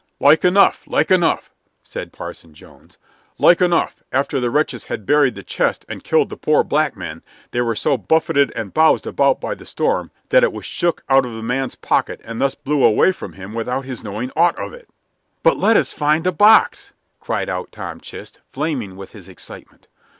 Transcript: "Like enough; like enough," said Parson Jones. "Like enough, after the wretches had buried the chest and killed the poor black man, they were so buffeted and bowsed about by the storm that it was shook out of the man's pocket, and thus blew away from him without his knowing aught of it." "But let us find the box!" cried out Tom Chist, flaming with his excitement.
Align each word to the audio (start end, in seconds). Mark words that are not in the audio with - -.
"Like 0.19 0.43
enough; 0.43 0.81
like 0.87 1.11
enough," 1.11 1.51
said 1.83 2.11
Parson 2.11 2.55
Jones. 2.55 2.97
"Like 3.37 3.61
enough, 3.61 4.01
after 4.11 4.39
the 4.39 4.49
wretches 4.49 4.85
had 4.85 5.05
buried 5.05 5.35
the 5.35 5.43
chest 5.43 5.85
and 5.87 6.03
killed 6.03 6.29
the 6.31 6.37
poor 6.37 6.63
black 6.63 6.97
man, 6.97 7.21
they 7.51 7.61
were 7.61 7.75
so 7.75 7.97
buffeted 7.97 8.51
and 8.55 8.73
bowsed 8.73 9.05
about 9.05 9.39
by 9.39 9.53
the 9.53 9.63
storm 9.63 10.09
that 10.29 10.43
it 10.43 10.51
was 10.51 10.65
shook 10.65 11.03
out 11.07 11.23
of 11.23 11.35
the 11.35 11.43
man's 11.43 11.75
pocket, 11.75 12.19
and 12.23 12.41
thus 12.41 12.55
blew 12.55 12.83
away 12.83 13.11
from 13.11 13.33
him 13.33 13.53
without 13.53 13.85
his 13.85 14.03
knowing 14.03 14.31
aught 14.35 14.57
of 14.57 14.73
it." 14.73 14.89
"But 15.43 15.57
let 15.57 15.77
us 15.77 15.93
find 15.93 16.23
the 16.23 16.31
box!" 16.31 16.93
cried 17.19 17.47
out 17.47 17.71
Tom 17.71 18.01
Chist, 18.01 18.39
flaming 18.51 18.95
with 18.95 19.11
his 19.11 19.29
excitement. 19.29 19.87